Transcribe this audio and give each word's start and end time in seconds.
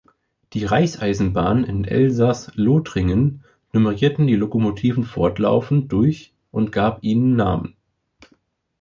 Die 0.53 0.65
Reichseisenbahnen 0.65 1.63
in 1.63 1.85
Elsaß-Lothringen 1.85 3.43
nummerierten 3.71 4.25
die 4.25 4.35
Lokomotiven 4.35 5.03
fortlaufend 5.03 5.91
durch 5.91 6.33
und 6.49 6.71
gab 6.71 7.03
ihnen 7.03 7.35
Namen. 7.35 7.75